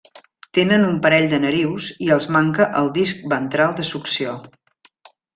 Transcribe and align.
Tenen 0.57 0.83
un 0.85 0.95
parell 1.01 1.25
de 1.33 1.39
narius 1.43 1.89
i 2.05 2.07
els 2.15 2.27
manca 2.35 2.67
el 2.79 2.89
disc 2.95 3.21
ventral 3.35 3.75
de 3.81 3.85
succió. 3.91 4.33